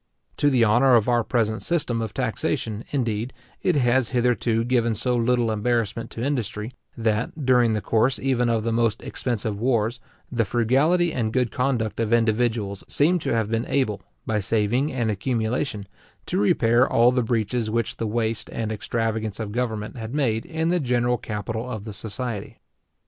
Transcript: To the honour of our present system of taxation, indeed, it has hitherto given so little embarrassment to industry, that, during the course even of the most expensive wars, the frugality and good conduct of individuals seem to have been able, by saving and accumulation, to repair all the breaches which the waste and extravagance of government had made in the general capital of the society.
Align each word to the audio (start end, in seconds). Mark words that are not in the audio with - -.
To 0.37 0.49
the 0.49 0.65
honour 0.65 0.95
of 0.95 1.07
our 1.07 1.23
present 1.23 1.61
system 1.61 2.01
of 2.01 2.11
taxation, 2.11 2.83
indeed, 2.89 3.33
it 3.61 3.75
has 3.75 4.09
hitherto 4.09 4.63
given 4.63 4.95
so 4.95 5.15
little 5.15 5.51
embarrassment 5.51 6.09
to 6.09 6.23
industry, 6.23 6.73
that, 6.97 7.45
during 7.45 7.73
the 7.73 7.81
course 7.83 8.17
even 8.17 8.49
of 8.49 8.63
the 8.63 8.71
most 8.71 9.03
expensive 9.03 9.59
wars, 9.59 9.99
the 10.31 10.43
frugality 10.43 11.13
and 11.13 11.31
good 11.31 11.51
conduct 11.51 11.99
of 11.99 12.11
individuals 12.13 12.83
seem 12.87 13.19
to 13.19 13.35
have 13.35 13.51
been 13.51 13.67
able, 13.67 14.01
by 14.25 14.39
saving 14.39 14.91
and 14.91 15.11
accumulation, 15.11 15.87
to 16.25 16.39
repair 16.39 16.91
all 16.91 17.11
the 17.11 17.21
breaches 17.21 17.69
which 17.69 17.97
the 17.97 18.07
waste 18.07 18.49
and 18.51 18.71
extravagance 18.71 19.39
of 19.39 19.51
government 19.51 19.97
had 19.97 20.15
made 20.15 20.47
in 20.47 20.69
the 20.69 20.79
general 20.79 21.19
capital 21.19 21.69
of 21.69 21.83
the 21.83 21.93
society. 21.93 22.59